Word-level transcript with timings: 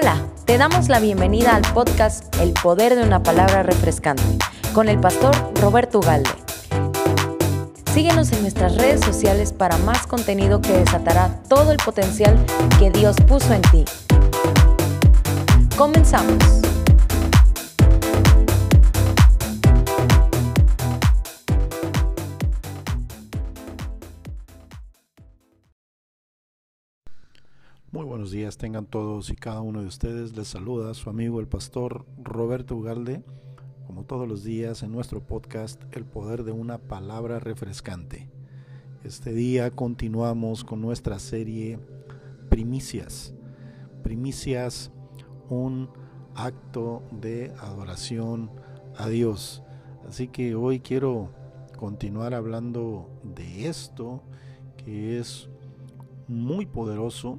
Hola, 0.00 0.16
te 0.46 0.56
damos 0.56 0.88
la 0.88 0.98
bienvenida 0.98 1.54
al 1.54 1.74
podcast 1.74 2.34
El 2.36 2.54
Poder 2.54 2.96
de 2.96 3.02
una 3.02 3.22
Palabra 3.22 3.62
Refrescante 3.62 4.38
con 4.72 4.88
el 4.88 4.98
pastor 4.98 5.36
Roberto 5.60 5.98
Ugalde. 5.98 6.30
Síguenos 7.92 8.32
en 8.32 8.40
nuestras 8.40 8.76
redes 8.76 9.02
sociales 9.04 9.52
para 9.52 9.76
más 9.76 10.06
contenido 10.06 10.62
que 10.62 10.72
desatará 10.72 11.42
todo 11.50 11.70
el 11.70 11.76
potencial 11.76 12.42
que 12.78 12.90
Dios 12.90 13.16
puso 13.28 13.52
en 13.52 13.60
ti. 13.60 13.84
Comenzamos. 15.76 16.59
Buenos 28.20 28.32
días, 28.32 28.58
tengan 28.58 28.84
todos 28.84 29.30
y 29.30 29.34
cada 29.34 29.62
uno 29.62 29.80
de 29.80 29.86
ustedes. 29.86 30.36
Les 30.36 30.46
saluda 30.46 30.92
su 30.92 31.08
amigo 31.08 31.40
el 31.40 31.48
pastor 31.48 32.04
Roberto 32.22 32.76
Ugalde, 32.76 33.24
como 33.86 34.04
todos 34.04 34.28
los 34.28 34.44
días 34.44 34.82
en 34.82 34.92
nuestro 34.92 35.26
podcast 35.26 35.82
El 35.92 36.04
Poder 36.04 36.44
de 36.44 36.52
una 36.52 36.76
Palabra 36.76 37.40
Refrescante. 37.40 38.28
Este 39.04 39.32
día 39.32 39.70
continuamos 39.70 40.64
con 40.64 40.82
nuestra 40.82 41.18
serie 41.18 41.78
Primicias. 42.50 43.32
Primicias, 44.02 44.92
un 45.48 45.88
acto 46.34 47.02
de 47.12 47.54
adoración 47.58 48.50
a 48.98 49.08
Dios. 49.08 49.62
Así 50.06 50.28
que 50.28 50.54
hoy 50.54 50.80
quiero 50.80 51.30
continuar 51.78 52.34
hablando 52.34 53.08
de 53.22 53.66
esto 53.66 54.22
que 54.76 55.18
es 55.18 55.48
muy 56.28 56.66
poderoso 56.66 57.38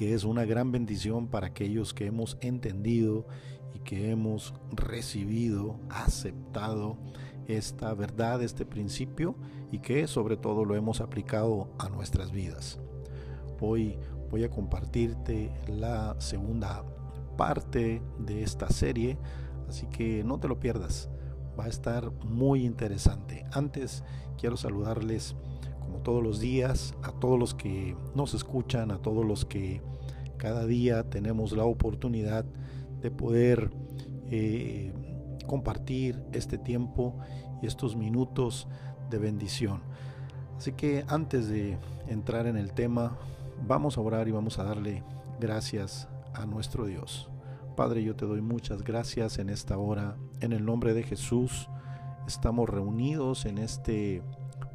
que 0.00 0.14
es 0.14 0.24
una 0.24 0.46
gran 0.46 0.72
bendición 0.72 1.26
para 1.26 1.48
aquellos 1.48 1.92
que 1.92 2.06
hemos 2.06 2.38
entendido 2.40 3.26
y 3.74 3.80
que 3.80 4.10
hemos 4.10 4.54
recibido, 4.72 5.78
aceptado 5.90 6.96
esta 7.48 7.92
verdad, 7.92 8.42
este 8.42 8.64
principio 8.64 9.36
y 9.70 9.80
que 9.80 10.06
sobre 10.06 10.38
todo 10.38 10.64
lo 10.64 10.74
hemos 10.74 11.02
aplicado 11.02 11.68
a 11.78 11.90
nuestras 11.90 12.32
vidas. 12.32 12.78
Hoy 13.60 13.98
voy 14.30 14.42
a 14.42 14.48
compartirte 14.48 15.52
la 15.68 16.18
segunda 16.18 16.82
parte 17.36 18.00
de 18.18 18.42
esta 18.42 18.70
serie, 18.70 19.18
así 19.68 19.86
que 19.88 20.24
no 20.24 20.40
te 20.40 20.48
lo 20.48 20.58
pierdas, 20.58 21.10
va 21.58 21.66
a 21.66 21.68
estar 21.68 22.10
muy 22.24 22.64
interesante. 22.64 23.44
Antes 23.52 24.02
quiero 24.38 24.56
saludarles 24.56 25.36
todos 26.02 26.22
los 26.22 26.40
días, 26.40 26.94
a 27.02 27.12
todos 27.12 27.38
los 27.38 27.54
que 27.54 27.96
nos 28.14 28.34
escuchan, 28.34 28.90
a 28.90 28.98
todos 28.98 29.24
los 29.24 29.44
que 29.44 29.80
cada 30.36 30.66
día 30.66 31.08
tenemos 31.10 31.52
la 31.52 31.64
oportunidad 31.64 32.44
de 33.02 33.10
poder 33.10 33.70
eh, 34.30 34.92
compartir 35.46 36.22
este 36.32 36.58
tiempo 36.58 37.18
y 37.62 37.66
estos 37.66 37.96
minutos 37.96 38.68
de 39.10 39.18
bendición. 39.18 39.82
Así 40.56 40.72
que 40.72 41.04
antes 41.08 41.48
de 41.48 41.78
entrar 42.08 42.46
en 42.46 42.56
el 42.56 42.72
tema, 42.72 43.16
vamos 43.66 43.98
a 43.98 44.00
orar 44.00 44.28
y 44.28 44.30
vamos 44.30 44.58
a 44.58 44.64
darle 44.64 45.02
gracias 45.40 46.08
a 46.34 46.46
nuestro 46.46 46.86
Dios. 46.86 47.28
Padre, 47.76 48.02
yo 48.02 48.14
te 48.14 48.26
doy 48.26 48.40
muchas 48.40 48.82
gracias 48.82 49.38
en 49.38 49.48
esta 49.48 49.78
hora. 49.78 50.16
En 50.40 50.52
el 50.52 50.64
nombre 50.64 50.92
de 50.94 51.02
Jesús, 51.02 51.68
estamos 52.26 52.68
reunidos 52.68 53.46
en 53.46 53.58
este 53.58 54.22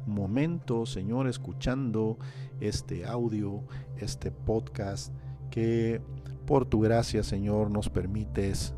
momento, 0.06 0.86
Señor, 0.86 1.26
escuchando 1.28 2.18
este 2.60 3.04
audio, 3.04 3.62
este 3.98 4.30
podcast 4.30 5.12
que 5.50 6.00
por 6.46 6.66
tu 6.66 6.80
gracia, 6.80 7.22
Señor, 7.22 7.70
nos 7.70 7.88
permites 7.88 8.74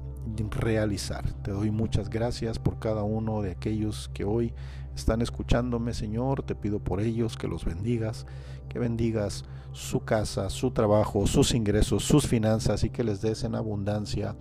realizar. 0.51 1.31
Te 1.43 1.51
doy 1.51 1.70
muchas 1.70 2.11
gracias 2.11 2.58
por 2.58 2.79
cada 2.79 3.02
uno 3.02 3.42
de 3.42 3.52
aquellos 3.52 4.11
que 4.14 4.25
hoy 4.25 4.52
están 4.95 5.23
escuchándome, 5.23 5.95
Señor. 5.95 6.42
Te 6.42 6.55
pido 6.55 6.80
por 6.80 7.01
ellos 7.01 7.36
que 7.36 7.48
los 7.48 7.64
bendigas, 7.64 8.27
que 8.69 8.79
bendigas 8.79 9.45
su 9.73 10.01
casa, 10.01 10.51
su 10.51 10.70
trabajo, 10.70 11.27
sus 11.27 11.55
ingresos, 11.55 12.05
sus 12.05 12.27
finanzas 12.27 12.85
y 12.85 12.91
que 12.91 13.05
les 13.05 13.20
des 13.20 13.45
en 13.45 13.55
abundancia 13.55 14.36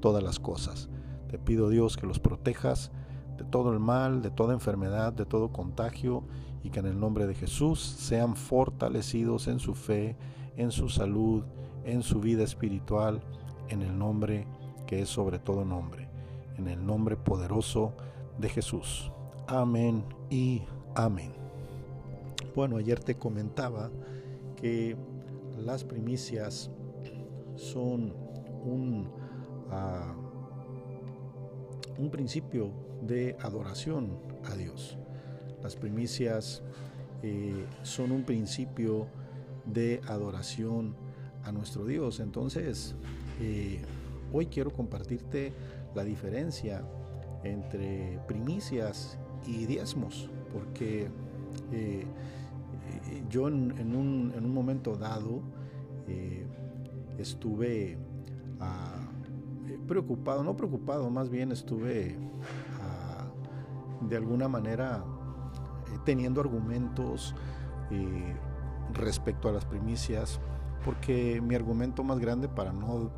todas 0.00 0.22
las 0.22 0.38
cosas. 0.38 0.88
Te 1.28 1.38
pido, 1.38 1.70
Dios, 1.70 1.96
que 1.96 2.06
los 2.06 2.18
protejas 2.18 2.92
de 3.36 3.44
todo 3.44 3.72
el 3.72 3.78
mal, 3.78 4.22
de 4.22 4.30
toda 4.30 4.54
enfermedad, 4.54 5.12
de 5.12 5.24
todo 5.24 5.52
contagio, 5.52 6.24
y 6.62 6.70
que 6.70 6.80
en 6.80 6.86
el 6.86 6.98
nombre 6.98 7.26
de 7.26 7.34
Jesús 7.34 7.80
sean 7.80 8.36
fortalecidos 8.36 9.48
en 9.48 9.58
su 9.58 9.74
fe, 9.74 10.16
en 10.56 10.70
su 10.70 10.88
salud, 10.88 11.44
en 11.84 12.02
su 12.02 12.20
vida 12.20 12.44
espiritual, 12.44 13.22
en 13.68 13.82
el 13.82 13.98
nombre 13.98 14.46
que 14.86 15.02
es 15.02 15.08
sobre 15.08 15.38
todo 15.38 15.64
nombre, 15.64 16.08
en 16.56 16.68
el 16.68 16.84
nombre 16.84 17.16
poderoso 17.16 17.94
de 18.38 18.48
Jesús. 18.48 19.10
Amén 19.46 20.04
y 20.30 20.62
amén. 20.94 21.32
Bueno, 22.54 22.76
ayer 22.76 23.00
te 23.00 23.16
comentaba 23.16 23.90
que 24.56 24.96
las 25.56 25.84
primicias 25.84 26.70
son 27.56 28.12
un, 28.64 29.08
ah, 29.70 30.14
un 31.98 32.10
principio 32.10 32.70
de 33.02 33.36
adoración 33.40 34.18
a 34.44 34.54
Dios. 34.54 34.98
Las 35.62 35.76
primicias 35.76 36.62
eh, 37.22 37.66
son 37.82 38.10
un 38.10 38.24
principio 38.24 39.06
de 39.64 40.00
adoración 40.08 40.96
a 41.44 41.52
nuestro 41.52 41.84
Dios. 41.84 42.20
Entonces, 42.20 42.94
eh, 43.40 43.80
hoy 44.32 44.46
quiero 44.46 44.72
compartirte 44.72 45.52
la 45.94 46.04
diferencia 46.04 46.82
entre 47.44 48.18
primicias 48.26 49.18
y 49.46 49.66
diezmos, 49.66 50.30
porque 50.52 51.08
eh, 51.72 52.04
yo 53.30 53.48
en, 53.48 53.94
un, 53.94 54.52
momento 54.54 54.96
dado 54.96 55.42
estuve 57.18 57.96
ah, 58.60 59.11
preocupado, 59.86 60.42
no 60.44 60.56
preocupado, 60.56 61.10
más 61.10 61.28
bien 61.28 61.52
estuve 61.52 62.16
de 64.08 64.16
alguna 64.16 64.48
manera 64.48 65.04
eh, 65.86 65.98
teniendo 66.04 66.40
argumentos 66.40 67.34
eh, 67.90 68.34
respecto 68.92 69.48
a 69.48 69.52
las 69.52 69.64
primicias, 69.64 70.40
porque 70.84 71.40
mi 71.40 71.54
argumento 71.54 72.02
más 72.04 72.18
grande 72.18 72.48
para 72.48 72.72
no 72.72 73.10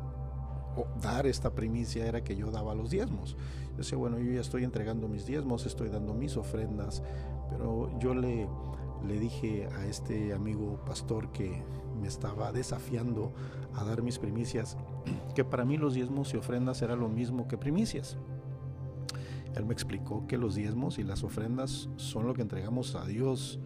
dar 1.01 1.25
esta 1.25 1.51
primicia 1.51 2.05
era 2.05 2.23
que 2.23 2.35
yo 2.35 2.51
daba 2.51 2.75
los 2.75 2.89
diezmos. 2.89 3.37
Yo 3.71 3.77
decía, 3.77 3.97
bueno, 3.97 4.19
yo 4.19 4.31
ya 4.31 4.41
estoy 4.41 4.63
entregando 4.63 5.07
mis 5.07 5.25
diezmos, 5.25 5.65
estoy 5.65 5.89
dando 5.89 6.13
mis 6.13 6.37
ofrendas, 6.37 7.01
pero 7.49 7.97
yo 7.99 8.13
le, 8.13 8.47
le 9.07 9.19
dije 9.19 9.67
a 9.77 9.85
este 9.85 10.33
amigo 10.33 10.79
pastor 10.85 11.31
que 11.31 11.63
me 11.95 12.07
estaba 12.07 12.51
desafiando 12.51 13.33
a 13.73 13.83
dar 13.83 14.01
mis 14.01 14.19
primicias, 14.19 14.77
que 15.35 15.43
para 15.43 15.65
mí 15.65 15.77
los 15.77 15.93
diezmos 15.93 16.33
y 16.33 16.37
ofrendas 16.37 16.81
era 16.81 16.95
lo 16.95 17.09
mismo 17.09 17.47
que 17.47 17.57
primicias. 17.57 18.17
Él 19.55 19.65
me 19.65 19.73
explicó 19.73 20.27
que 20.27 20.37
los 20.37 20.55
diezmos 20.55 20.99
y 20.99 21.03
las 21.03 21.23
ofrendas 21.23 21.89
son 21.95 22.27
lo 22.27 22.33
que 22.33 22.41
entregamos 22.41 22.95
a 22.95 23.05
Dios 23.05 23.59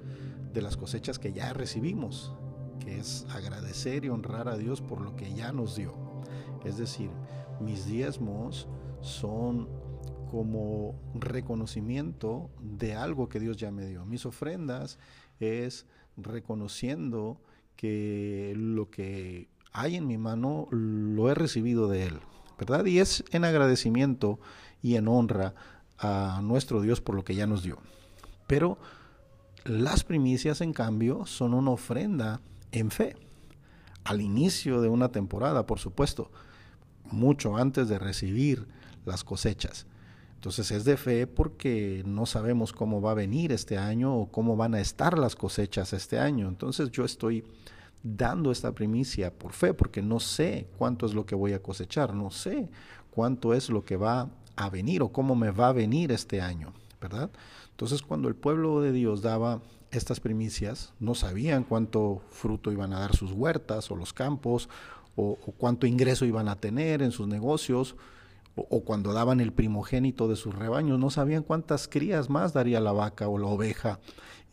de 0.54 0.62
las 0.62 0.78
cosechas 0.78 1.18
que 1.18 1.34
ya 1.34 1.52
recibimos, 1.54 2.34
que 2.80 3.00
es 3.00 3.26
agradecer 3.32 4.06
y 4.06 4.10
honrar 4.10 4.48
a 4.50 4.58
Dios 4.58 4.82
por 4.82 5.02
lo 5.02 5.16
que 5.16 5.34
ya 5.34 5.52
nos 5.52 5.76
dio. 5.76 5.94
Es 6.64 6.78
decir, 6.78 7.10
mis 7.60 7.86
diezmos 7.86 8.68
son 9.02 9.68
como 10.30 10.96
reconocimiento 11.16 12.52
de 12.62 12.94
algo 12.94 13.30
que 13.30 13.40
Dios 13.40 13.58
ya 13.58 13.72
me 13.72 13.86
dio. 13.86 14.06
Mis 14.06 14.26
ofrendas 14.26 15.00
es 15.40 15.88
reconociendo 16.18 17.42
que 17.80 18.52
lo 18.58 18.90
que 18.90 19.48
hay 19.72 19.96
en 19.96 20.06
mi 20.06 20.18
mano 20.18 20.68
lo 20.70 21.32
he 21.32 21.34
recibido 21.34 21.88
de 21.88 22.08
Él, 22.08 22.20
¿verdad? 22.58 22.84
Y 22.84 23.00
es 23.00 23.24
en 23.32 23.46
agradecimiento 23.46 24.38
y 24.82 24.98
en 24.98 25.08
honra 25.08 25.56
a 25.98 26.42
nuestro 26.44 26.82
Dios 26.82 27.00
por 27.00 27.16
lo 27.16 27.24
que 27.24 27.36
ya 27.36 27.48
nos 27.48 27.64
dio. 27.64 27.78
Pero 28.48 28.80
las 29.64 30.04
primicias, 30.04 30.60
en 30.60 30.74
cambio, 30.74 31.26
son 31.26 31.54
una 31.54 31.72
ofrenda 31.72 32.42
en 32.74 32.92
fe. 32.92 33.16
Al 34.04 34.20
inicio 34.20 34.82
de 34.82 34.90
una 34.90 35.14
temporada, 35.14 35.66
por 35.66 35.80
supuesto, 35.80 36.32
mucho 37.06 37.56
antes 37.56 37.88
de 37.88 37.98
recibir 37.98 38.68
las 39.06 39.24
cosechas. 39.24 39.88
Entonces 40.36 40.72
es 40.72 40.84
de 40.84 40.98
fe 40.98 41.28
porque 41.28 42.04
no 42.06 42.26
sabemos 42.26 42.74
cómo 42.74 43.00
va 43.00 43.12
a 43.12 43.14
venir 43.16 43.54
este 43.54 43.78
año 43.78 44.18
o 44.18 44.30
cómo 44.30 44.58
van 44.58 44.76
a 44.76 44.82
estar 44.82 45.18
las 45.18 45.38
cosechas 45.38 45.94
este 45.94 46.20
año. 46.20 46.50
Entonces 46.50 46.92
yo 46.92 47.06
estoy 47.06 47.46
dando 48.04 48.52
esta 48.52 48.74
primicia 48.74 49.34
por 49.34 49.54
fe 49.54 49.74
porque 49.74 50.02
no 50.02 50.20
sé 50.20 50.68
cuánto 50.78 51.06
es 51.06 51.14
lo 51.14 51.26
que 51.26 51.36
voy 51.36 51.54
a 51.54 51.62
cosechar, 51.62 52.14
no 52.14 52.32
sé 52.32 52.70
cuánto 53.12 53.54
es 53.54 53.70
lo 53.70 53.84
que 53.84 53.98
va 53.98 54.30
a 54.56 54.70
venir 54.70 55.02
o 55.02 55.12
cómo 55.12 55.36
me 55.36 55.52
va 55.52 55.70
a 55.70 55.74
venir 55.74 56.12
este 56.12 56.42
año, 56.42 56.74
¿verdad? 57.02 57.30
Entonces 57.72 58.02
cuando 58.02 58.28
el 58.28 58.36
pueblo 58.36 58.82
de 58.82 58.92
Dios 58.92 59.22
daba 59.22 59.62
estas 59.92 60.20
primicias, 60.20 60.94
no 61.00 61.16
sabían 61.16 61.64
cuánto 61.64 62.22
fruto 62.30 62.72
iban 62.72 62.94
a 62.94 63.00
dar 63.00 63.16
sus 63.16 63.32
huertas 63.32 63.90
o 63.92 63.96
los 63.96 64.14
campos 64.14 64.70
o, 65.16 65.36
cuánto 65.58 65.86
ingreso 65.86 66.26
iban 66.26 66.48
a 66.48 66.56
tener 66.56 67.02
en 67.02 67.12
sus 67.12 67.28
negocios, 67.28 67.96
o, 68.56 68.84
cuando 68.84 69.14
daban 69.14 69.42
el 69.42 69.54
primogénito 69.54 70.28
de 70.28 70.36
sus 70.36 70.56
rebaños, 70.56 71.00
no 71.00 71.10
sabían 71.10 71.44
cuántas 71.44 71.88
crías 71.88 72.30
más 72.30 72.54
daría 72.54 72.80
la 72.80 72.92
vaca 72.92 73.28
o 73.28 73.38
la 73.38 73.48
oveja 73.48 74.00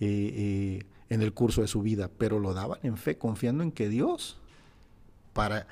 eh, 0.00 0.80
eh, 0.80 0.86
en 1.08 1.22
el 1.22 1.32
curso 1.32 1.62
de 1.62 1.68
su 1.68 1.82
vida, 1.82 2.10
pero 2.18 2.38
lo 2.38 2.54
daban 2.54 2.78
en 2.82 2.96
fe, 2.96 3.16
confiando 3.18 3.62
en 3.62 3.72
que 3.72 3.88
Dios, 3.88 4.38
para, 5.32 5.66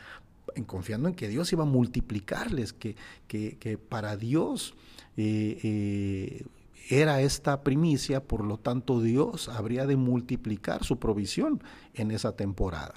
en 0.55 0.65
confiando 0.65 1.09
en 1.09 1.15
que 1.15 1.29
Dios 1.29 1.53
iba 1.53 1.65
a 1.65 1.67
multiplicarles, 1.67 2.73
que, 2.73 2.97
que, 3.27 3.79
para 3.79 4.17
Dios 4.17 4.75
eh, 5.17 6.45
era 6.89 7.21
esta 7.21 7.63
primicia, 7.63 8.23
por 8.23 8.45
lo 8.45 8.59
tanto 8.59 9.01
Dios 9.01 9.49
habría 9.49 9.87
de 9.87 9.97
multiplicar 9.97 10.85
su 10.85 10.99
provisión 10.99 11.63
en 11.95 12.11
esa 12.11 12.37
temporada. 12.37 12.95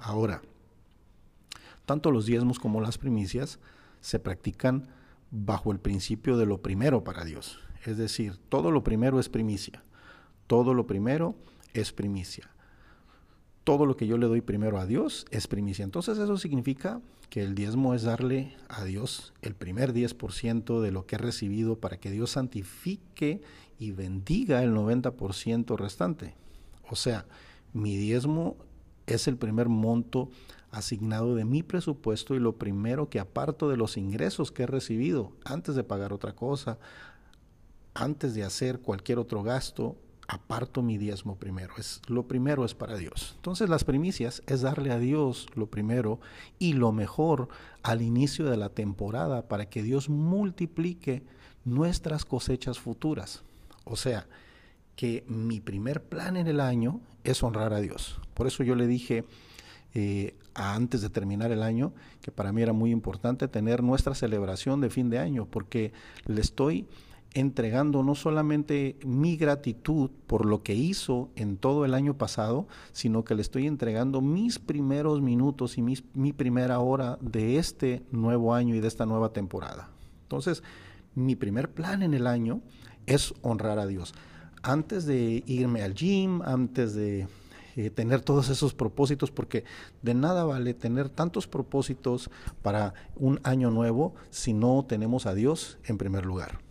Ahora, 0.00 0.42
tanto 1.86 2.10
los 2.10 2.26
diezmos 2.26 2.58
como 2.58 2.80
las 2.80 2.98
primicias 2.98 3.58
se 4.00 4.18
practican 4.18 4.88
bajo 5.30 5.72
el 5.72 5.78
principio 5.78 6.36
de 6.36 6.46
lo 6.46 6.62
primero 6.62 7.04
para 7.04 7.24
Dios. 7.24 7.58
Es 7.84 7.96
decir, 7.96 8.36
todo 8.48 8.70
lo 8.70 8.82
primero 8.82 9.20
es 9.20 9.28
primicia. 9.28 9.82
Todo 10.46 10.74
lo 10.74 10.86
primero 10.86 11.34
es 11.74 11.92
primicia. 11.92 12.50
Todo 13.64 13.84
lo 13.86 13.96
que 13.96 14.06
yo 14.06 14.16
le 14.16 14.26
doy 14.26 14.40
primero 14.40 14.78
a 14.78 14.86
Dios 14.86 15.26
es 15.30 15.46
primicia. 15.46 15.84
Entonces 15.84 16.18
eso 16.18 16.38
significa 16.38 17.00
que 17.28 17.42
el 17.42 17.54
diezmo 17.54 17.94
es 17.94 18.02
darle 18.02 18.56
a 18.68 18.84
Dios 18.84 19.34
el 19.42 19.54
primer 19.54 19.92
10% 19.92 20.80
de 20.80 20.90
lo 20.90 21.06
que 21.06 21.16
he 21.16 21.18
recibido 21.18 21.78
para 21.78 21.98
que 21.98 22.10
Dios 22.10 22.30
santifique 22.30 23.42
y 23.78 23.92
bendiga 23.92 24.62
el 24.62 24.74
90% 24.74 25.76
restante. 25.76 26.34
O 26.90 26.96
sea, 26.96 27.26
mi 27.72 27.96
diezmo 27.96 28.56
es 29.06 29.28
el 29.28 29.36
primer 29.36 29.68
monto 29.68 30.30
asignado 30.70 31.34
de 31.34 31.44
mi 31.44 31.62
presupuesto 31.62 32.34
y 32.34 32.40
lo 32.40 32.56
primero 32.56 33.08
que 33.08 33.20
aparto 33.20 33.68
de 33.68 33.76
los 33.76 33.96
ingresos 33.96 34.52
que 34.52 34.64
he 34.64 34.66
recibido 34.66 35.32
antes 35.44 35.74
de 35.74 35.84
pagar 35.84 36.12
otra 36.12 36.34
cosa, 36.34 36.78
antes 37.94 38.34
de 38.34 38.44
hacer 38.44 38.80
cualquier 38.80 39.18
otro 39.18 39.42
gasto, 39.42 39.96
aparto 40.28 40.82
mi 40.82 40.98
diezmo 40.98 41.36
primero. 41.36 41.74
Es, 41.78 42.02
lo 42.06 42.28
primero 42.28 42.64
es 42.64 42.74
para 42.74 42.96
Dios. 42.96 43.32
Entonces 43.36 43.68
las 43.68 43.84
primicias 43.84 44.42
es 44.46 44.60
darle 44.60 44.92
a 44.92 44.98
Dios 44.98 45.48
lo 45.54 45.66
primero 45.66 46.20
y 46.58 46.74
lo 46.74 46.92
mejor 46.92 47.48
al 47.82 48.02
inicio 48.02 48.44
de 48.46 48.58
la 48.58 48.68
temporada 48.68 49.48
para 49.48 49.68
que 49.70 49.82
Dios 49.82 50.08
multiplique 50.10 51.24
nuestras 51.64 52.24
cosechas 52.24 52.78
futuras. 52.78 53.42
O 53.84 53.96
sea, 53.96 54.26
que 54.94 55.24
mi 55.28 55.60
primer 55.60 56.02
plan 56.04 56.36
en 56.36 56.46
el 56.46 56.60
año 56.60 57.00
es 57.24 57.42
honrar 57.42 57.72
a 57.72 57.80
Dios. 57.80 58.20
Por 58.34 58.46
eso 58.46 58.62
yo 58.62 58.74
le 58.74 58.86
dije 58.86 59.24
eh, 59.94 60.36
antes 60.54 61.00
de 61.00 61.08
terminar 61.08 61.52
el 61.52 61.62
año 61.62 61.94
que 62.20 62.32
para 62.32 62.52
mí 62.52 62.60
era 62.62 62.74
muy 62.74 62.90
importante 62.90 63.48
tener 63.48 63.82
nuestra 63.82 64.14
celebración 64.14 64.80
de 64.80 64.90
fin 64.90 65.08
de 65.08 65.18
año 65.18 65.46
porque 65.46 65.92
le 66.26 66.40
estoy 66.40 66.86
entregando 67.34 68.02
no 68.02 68.14
solamente 68.14 68.96
mi 69.04 69.36
gratitud 69.36 70.10
por 70.26 70.46
lo 70.46 70.62
que 70.62 70.74
hizo 70.74 71.30
en 71.36 71.56
todo 71.56 71.84
el 71.84 71.94
año 71.94 72.16
pasado, 72.16 72.66
sino 72.92 73.24
que 73.24 73.34
le 73.34 73.42
estoy 73.42 73.66
entregando 73.66 74.20
mis 74.20 74.58
primeros 74.58 75.20
minutos 75.20 75.78
y 75.78 75.82
mi 75.82 76.32
primera 76.32 76.80
hora 76.80 77.18
de 77.20 77.58
este 77.58 78.02
nuevo 78.10 78.54
año 78.54 78.74
y 78.74 78.80
de 78.80 78.88
esta 78.88 79.06
nueva 79.06 79.32
temporada. 79.32 79.90
Entonces, 80.22 80.62
mi 81.14 81.36
primer 81.36 81.70
plan 81.70 82.02
en 82.02 82.14
el 82.14 82.26
año 82.26 82.60
es 83.06 83.34
honrar 83.42 83.78
a 83.78 83.86
Dios. 83.86 84.14
Antes 84.62 85.06
de 85.06 85.42
irme 85.46 85.82
al 85.82 85.94
gym, 85.94 86.42
antes 86.42 86.94
de 86.94 87.28
eh, 87.76 87.90
tener 87.90 88.20
todos 88.22 88.48
esos 88.48 88.74
propósitos, 88.74 89.30
porque 89.30 89.64
de 90.02 90.14
nada 90.14 90.44
vale 90.44 90.74
tener 90.74 91.08
tantos 91.08 91.46
propósitos 91.46 92.30
para 92.62 92.94
un 93.16 93.40
año 93.44 93.70
nuevo 93.70 94.14
si 94.30 94.52
no 94.52 94.84
tenemos 94.86 95.26
a 95.26 95.34
Dios 95.34 95.78
en 95.84 95.98
primer 95.98 96.26
lugar 96.26 96.67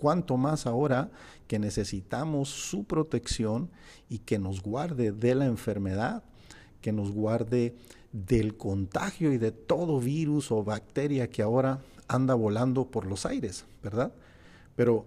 cuanto 0.00 0.36
más 0.36 0.66
ahora 0.66 1.10
que 1.46 1.58
necesitamos 1.58 2.48
su 2.48 2.84
protección 2.84 3.70
y 4.08 4.18
que 4.18 4.38
nos 4.38 4.62
guarde 4.62 5.12
de 5.12 5.34
la 5.34 5.46
enfermedad, 5.46 6.24
que 6.80 6.92
nos 6.92 7.12
guarde 7.12 7.76
del 8.12 8.56
contagio 8.56 9.32
y 9.32 9.38
de 9.38 9.52
todo 9.52 10.00
virus 10.00 10.50
o 10.50 10.64
bacteria 10.64 11.30
que 11.30 11.42
ahora 11.42 11.80
anda 12.08 12.34
volando 12.34 12.86
por 12.86 13.06
los 13.06 13.26
aires, 13.26 13.66
¿verdad? 13.82 14.12
Pero 14.74 15.06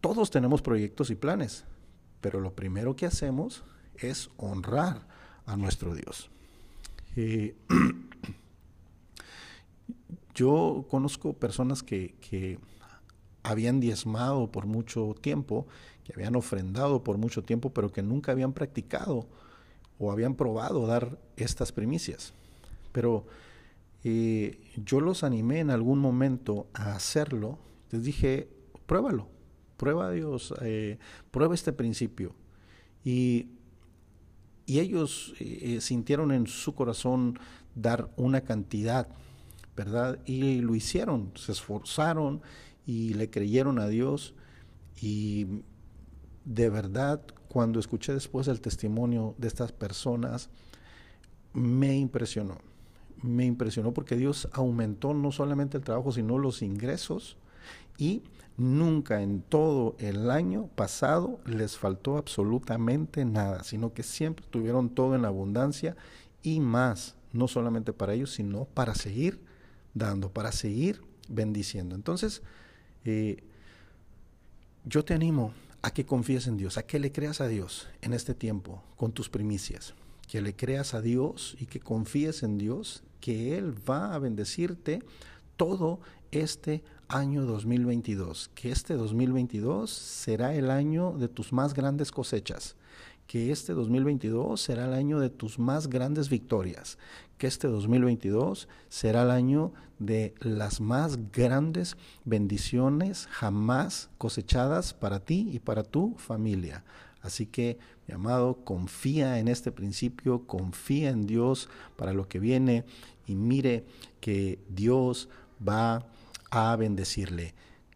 todos 0.00 0.30
tenemos 0.30 0.62
proyectos 0.62 1.10
y 1.10 1.14
planes, 1.14 1.64
pero 2.20 2.40
lo 2.40 2.52
primero 2.52 2.94
que 2.94 3.06
hacemos 3.06 3.64
es 3.96 4.30
honrar 4.36 5.06
a 5.46 5.56
nuestro 5.56 5.94
Dios. 5.94 6.30
Eh, 7.16 7.56
yo 10.34 10.84
conozco 10.90 11.32
personas 11.32 11.82
que, 11.82 12.14
que 12.20 12.58
habían 13.44 13.78
diezmado 13.78 14.50
por 14.50 14.66
mucho 14.66 15.14
tiempo, 15.20 15.66
que 16.02 16.14
habían 16.14 16.34
ofrendado 16.34 17.04
por 17.04 17.18
mucho 17.18 17.42
tiempo, 17.42 17.72
pero 17.72 17.92
que 17.92 18.02
nunca 18.02 18.32
habían 18.32 18.52
practicado 18.52 19.28
o 19.98 20.10
habían 20.10 20.34
probado 20.34 20.86
dar 20.86 21.18
estas 21.36 21.70
primicias. 21.70 22.34
Pero 22.90 23.26
eh, 24.02 24.60
yo 24.84 25.00
los 25.00 25.22
animé 25.24 25.60
en 25.60 25.70
algún 25.70 25.98
momento 25.98 26.66
a 26.72 26.94
hacerlo. 26.94 27.58
Les 27.90 28.02
dije, 28.02 28.48
pruébalo, 28.86 29.28
prueba 29.76 30.08
a 30.08 30.10
Dios, 30.10 30.54
eh, 30.62 30.98
prueba 31.30 31.54
este 31.54 31.72
principio. 31.72 32.34
Y, 33.04 33.50
ellos 34.66 35.34
eh, 35.40 35.78
sintieron 35.82 36.32
en 36.32 36.46
su 36.46 36.74
corazón 36.74 37.38
dar 37.74 38.08
una 38.16 38.40
cantidad, 38.40 39.08
¿verdad? 39.76 40.18
Y 40.24 40.62
lo 40.62 40.74
hicieron, 40.74 41.32
se 41.34 41.52
esforzaron 41.52 42.40
y 42.86 43.14
le 43.14 43.30
creyeron 43.30 43.78
a 43.78 43.88
Dios 43.88 44.34
y 45.00 45.46
de 46.44 46.68
verdad 46.68 47.22
cuando 47.48 47.78
escuché 47.78 48.12
después 48.12 48.48
el 48.48 48.60
testimonio 48.60 49.34
de 49.38 49.48
estas 49.48 49.72
personas 49.72 50.50
me 51.52 51.96
impresionó. 51.96 52.58
Me 53.22 53.46
impresionó 53.46 53.94
porque 53.94 54.16
Dios 54.16 54.48
aumentó 54.52 55.14
no 55.14 55.32
solamente 55.32 55.78
el 55.78 55.84
trabajo, 55.84 56.12
sino 56.12 56.38
los 56.38 56.62
ingresos 56.62 57.38
y 57.96 58.22
nunca 58.56 59.22
en 59.22 59.40
todo 59.40 59.96
el 59.98 60.30
año 60.30 60.68
pasado 60.74 61.40
les 61.46 61.78
faltó 61.78 62.18
absolutamente 62.18 63.24
nada, 63.24 63.64
sino 63.64 63.94
que 63.94 64.02
siempre 64.02 64.44
tuvieron 64.50 64.90
todo 64.90 65.14
en 65.14 65.24
abundancia 65.24 65.96
y 66.42 66.60
más, 66.60 67.16
no 67.32 67.48
solamente 67.48 67.92
para 67.92 68.14
ellos, 68.14 68.32
sino 68.32 68.66
para 68.66 68.94
seguir 68.94 69.40
dando, 69.94 70.30
para 70.30 70.52
seguir 70.52 71.00
bendiciendo. 71.28 71.94
Entonces, 71.94 72.42
eh, 73.04 73.42
yo 74.84 75.04
te 75.04 75.14
animo 75.14 75.52
a 75.82 75.92
que 75.92 76.06
confíes 76.06 76.46
en 76.46 76.56
Dios, 76.56 76.78
a 76.78 76.84
que 76.84 76.98
le 76.98 77.12
creas 77.12 77.40
a 77.40 77.48
Dios 77.48 77.88
en 78.00 78.12
este 78.12 78.34
tiempo 78.34 78.82
con 78.96 79.12
tus 79.12 79.28
primicias, 79.28 79.94
que 80.28 80.40
le 80.40 80.54
creas 80.56 80.94
a 80.94 81.00
Dios 81.00 81.56
y 81.60 81.66
que 81.66 81.80
confíes 81.80 82.42
en 82.42 82.58
Dios, 82.58 83.02
que 83.20 83.56
Él 83.56 83.74
va 83.88 84.14
a 84.14 84.18
bendecirte 84.18 85.02
todo 85.56 86.00
este 86.30 86.82
año 87.08 87.44
2022, 87.44 88.50
que 88.54 88.70
este 88.70 88.94
2022 88.94 89.90
será 89.90 90.54
el 90.54 90.70
año 90.70 91.12
de 91.12 91.28
tus 91.28 91.52
más 91.52 91.74
grandes 91.74 92.10
cosechas, 92.10 92.76
que 93.26 93.50
este 93.50 93.72
2022 93.72 94.60
será 94.60 94.84
el 94.84 94.94
año 94.94 95.18
de 95.18 95.30
tus 95.30 95.58
más 95.58 95.88
grandes 95.88 96.28
victorias, 96.28 96.98
que 97.38 97.46
este 97.46 97.68
2022 97.68 98.68
será 98.88 99.22
el 99.22 99.30
año 99.30 99.72
de 99.98 100.34
las 100.40 100.80
más 100.80 101.30
grandes 101.32 101.96
bendiciones 102.24 103.26
jamás 103.30 104.10
cosechadas 104.18 104.94
para 104.94 105.20
ti 105.20 105.48
y 105.52 105.58
para 105.58 105.82
tu 105.82 106.14
familia. 106.16 106.84
Así 107.22 107.46
que, 107.46 107.78
mi 108.06 108.14
amado, 108.14 108.64
confía 108.64 109.38
en 109.38 109.48
este 109.48 109.72
principio, 109.72 110.46
confía 110.46 111.08
en 111.08 111.26
Dios 111.26 111.70
para 111.96 112.12
lo 112.12 112.28
que 112.28 112.38
viene 112.38 112.84
y 113.26 113.34
mire 113.34 113.86
que 114.20 114.58
Dios 114.68 115.30
va 115.66 116.06
a 116.50 116.76
bendecirle. 116.76 117.54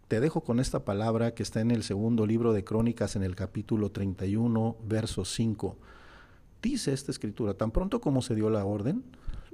Te 0.09 0.21
dejo 0.21 0.41
con 0.41 0.59
esta 0.59 0.87
palabra 0.87 1.35
que 1.35 1.43
está 1.43 1.61
en 1.61 1.71
el 1.71 1.83
segundo 1.83 2.25
libro 2.25 2.55
de 2.55 2.65
Crónicas 2.65 3.15
en 3.15 3.23
el 3.23 3.37
capítulo 3.37 3.91
31, 3.91 4.77
verso 4.87 5.27
5. 5.27 5.77
Dice 6.63 6.95
esta 6.95 7.11
escritura, 7.11 7.53
tan 7.53 7.71
pronto 7.73 8.01
como 8.01 8.23
se 8.23 8.35
dio 8.35 8.49
la 8.49 8.65
orden, 8.65 9.05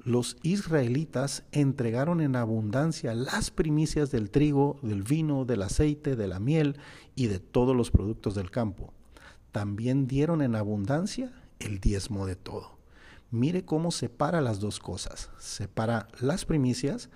los 0.04 0.36
israelitas 0.42 1.42
entregaron 1.50 2.20
en 2.20 2.36
abundancia 2.36 3.16
las 3.16 3.50
primicias 3.50 4.12
del 4.12 4.30
trigo, 4.30 4.78
del 4.82 5.02
vino, 5.02 5.44
del 5.44 5.62
aceite, 5.62 6.14
de 6.14 6.28
la 6.28 6.38
miel 6.38 6.76
y 7.16 7.26
de 7.26 7.40
todos 7.40 7.74
los 7.74 7.90
productos 7.90 8.36
del 8.36 8.52
campo. 8.52 8.92
También 9.50 10.06
dieron 10.06 10.40
en 10.40 10.54
abundancia 10.54 11.32
el 11.58 11.80
diezmo 11.80 12.26
de 12.26 12.36
todo. 12.36 12.78
Mire 13.32 13.64
cómo 13.64 13.90
separa 13.90 14.40
las 14.40 14.60
dos 14.60 14.78
cosas. 14.78 15.30
Separa 15.36 16.06
las 16.20 16.44
primicias 16.44 17.10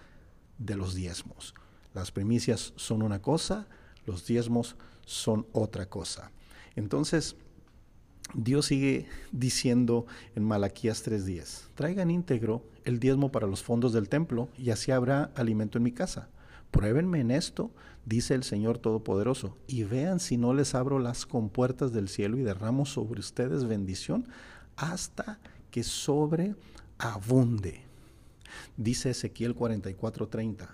de 0.59 0.75
los 0.75 0.97
diezmos. 0.97 1.55
Las 1.95 2.11
primicias 2.11 2.73
son 2.77 3.03
una 3.03 3.21
cosa, 3.21 3.67
los 4.07 4.27
diezmos 4.27 4.77
son 5.05 5.47
otra 5.53 5.87
cosa. 5.87 6.31
Entonces, 6.77 7.37
Dios 8.35 8.67
sigue 8.67 9.07
diciendo 9.33 10.07
en 10.35 10.45
Malaquías 10.45 11.03
3:10, 11.03 11.71
traigan 11.75 12.11
íntegro 12.11 12.63
el 12.85 13.01
diezmo 13.01 13.33
para 13.33 13.47
los 13.47 13.63
fondos 13.63 13.93
del 13.93 14.09
templo 14.09 14.49
y 14.59 14.71
así 14.71 14.93
habrá 14.93 15.31
alimento 15.35 15.79
en 15.79 15.85
mi 15.85 15.93
casa. 15.93 16.29
Pruébenme 16.71 17.21
en 17.21 17.31
esto, 17.31 17.71
dice 18.05 18.35
el 18.35 18.45
Señor 18.45 18.77
Todopoderoso, 18.79 19.57
y 19.67 19.85
vean 19.85 20.21
si 20.21 20.37
no 20.37 20.53
les 20.53 20.75
abro 20.75 20.99
las 20.99 21.25
compuertas 21.25 21.93
del 21.93 22.09
cielo 22.09 22.37
y 22.37 22.43
derramo 22.43 22.85
sobre 22.85 23.21
ustedes 23.21 23.65
bendición 23.65 24.29
hasta 24.77 25.39
que 25.71 25.83
sobreabunde. 25.83 27.81
Dice 28.77 29.11
Ezequiel 29.11 29.55
44:30, 29.55 30.69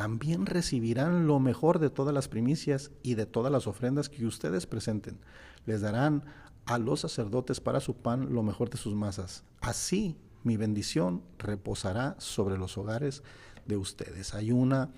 también 0.00 0.46
recibirán 0.46 1.26
lo 1.26 1.40
mejor 1.40 1.78
de 1.78 1.90
todas 1.90 2.14
las 2.14 2.26
primicias 2.26 2.90
y 3.02 3.16
de 3.16 3.26
todas 3.26 3.52
las 3.52 3.66
ofrendas 3.66 4.08
que 4.08 4.24
ustedes 4.24 4.64
presenten. 4.64 5.18
Les 5.66 5.82
darán 5.82 6.24
a 6.64 6.78
los 6.78 7.00
sacerdotes 7.00 7.60
para 7.60 7.80
su 7.80 7.94
pan 7.96 8.32
lo 8.32 8.42
mejor 8.42 8.70
de 8.70 8.78
sus 8.78 8.94
masas. 8.94 9.44
Así 9.60 10.16
mi 10.42 10.56
bendición 10.56 11.22
reposará 11.36 12.16
sobre 12.18 12.56
los 12.56 12.78
hogares 12.78 13.22
de 13.66 13.76
ustedes. 13.76 14.32
Hay 14.32 14.52
una 14.52 14.88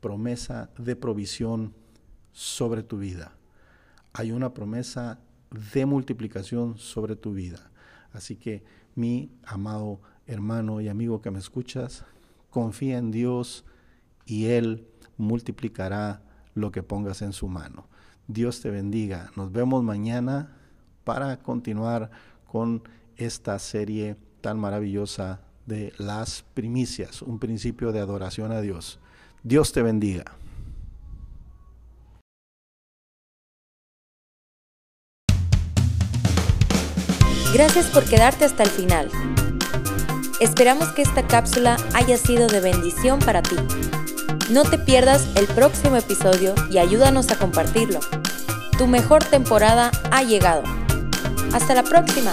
promesa 0.00 0.70
de 0.76 0.96
provisión 0.96 1.72
sobre 2.32 2.82
tu 2.82 2.98
vida. 2.98 3.36
Hay 4.12 4.32
una 4.32 4.54
promesa 4.54 5.20
de 5.72 5.86
multiplicación 5.86 6.78
sobre 6.78 7.14
tu 7.14 7.32
vida. 7.32 7.70
Así 8.12 8.34
que 8.34 8.64
mi 8.96 9.30
amado 9.44 10.00
hermano 10.26 10.80
y 10.80 10.88
amigo 10.88 11.22
que 11.22 11.30
me 11.30 11.38
escuchas, 11.38 12.04
confía 12.50 12.98
en 12.98 13.12
Dios 13.12 13.64
y 14.26 14.46
Él 14.46 14.86
multiplicará 15.16 16.22
lo 16.54 16.70
que 16.72 16.82
pongas 16.82 17.22
en 17.22 17.32
su 17.32 17.48
mano. 17.48 17.86
Dios 18.26 18.60
te 18.60 18.70
bendiga. 18.70 19.30
Nos 19.36 19.52
vemos 19.52 19.82
mañana 19.82 20.56
para 21.04 21.38
continuar 21.38 22.10
con 22.46 22.82
esta 23.16 23.58
serie 23.58 24.16
tan 24.40 24.58
maravillosa 24.58 25.40
de 25.66 25.92
las 25.98 26.44
primicias, 26.54 27.22
un 27.22 27.38
principio 27.38 27.92
de 27.92 28.00
adoración 28.00 28.52
a 28.52 28.60
Dios. 28.60 28.98
Dios 29.42 29.72
te 29.72 29.82
bendiga. 29.82 30.36
Gracias 37.52 37.86
por 37.90 38.04
quedarte 38.04 38.46
hasta 38.46 38.62
el 38.62 38.70
final. 38.70 39.10
Esperamos 40.40 40.88
que 40.92 41.02
esta 41.02 41.26
cápsula 41.26 41.76
haya 41.94 42.16
sido 42.16 42.48
de 42.48 42.60
bendición 42.60 43.18
para 43.18 43.42
ti. 43.42 43.56
No 44.50 44.64
te 44.64 44.78
pierdas 44.78 45.26
el 45.36 45.46
próximo 45.46 45.96
episodio 45.96 46.54
y 46.70 46.78
ayúdanos 46.78 47.30
a 47.30 47.36
compartirlo. 47.36 48.00
Tu 48.76 48.86
mejor 48.86 49.24
temporada 49.24 49.90
ha 50.10 50.22
llegado. 50.22 50.62
Hasta 51.52 51.74
la 51.74 51.82
próxima. 51.82 52.30